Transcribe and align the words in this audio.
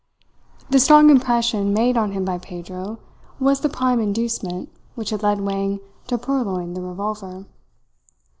The 0.71 0.79
strong 0.79 1.11
impression 1.11 1.73
made 1.75 1.95
on 1.95 2.13
him 2.13 2.25
by 2.25 2.39
Pedro 2.39 2.97
was 3.39 3.61
the 3.61 3.69
prime 3.69 3.99
inducement 3.99 4.69
which 4.95 5.11
had 5.11 5.21
led 5.21 5.39
Wang 5.41 5.79
to 6.07 6.17
purloin 6.17 6.73
the 6.73 6.81
revolver. 6.81 7.45